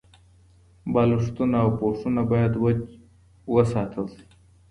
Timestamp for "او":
1.63-1.69